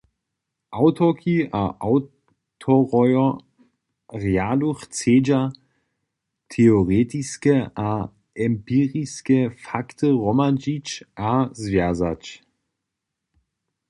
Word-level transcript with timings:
Awtorki 0.77 1.35
a 1.59 1.63
awtorojo 1.87 3.27
rjadu 4.21 4.69
chcedźa 4.81 5.41
teoretiske 6.51 7.55
a 7.87 7.89
empiriske 8.45 9.39
fakty 9.65 10.07
hromadźić 10.21 10.87
a 11.29 11.31
zwjazać. 11.61 12.23